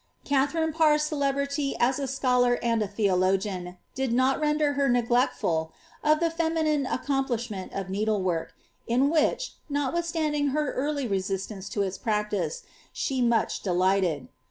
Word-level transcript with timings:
Katharine 0.25 0.73
Parr's 0.73 1.03
celebrity 1.03 1.75
as 1.79 1.99
a 1.99 2.07
scholar 2.07 2.57
and 2.63 2.81
a 2.81 2.87
theologian, 2.87 3.77
tlid 3.95 4.11
not 4.11 4.41
der 4.41 4.73
Iter 4.73 4.89
neglectful 4.89 5.71
of 6.03 6.19
the 6.19 6.31
feminine 6.31 6.87
accomplishment 6.87 7.71
of 7.73 7.85
needleivork, 7.85 8.47
in 8.87 9.11
which, 9.11 9.57
notwithstanding 9.69 10.47
her 10.57 10.73
early 10.73 11.07
reeielance 11.07 11.69
to 11.69 11.83
its 11.83 11.99
practice, 11.99 12.63
she 12.91 13.21
much 13.21 13.61
delighted. 13.61 14.27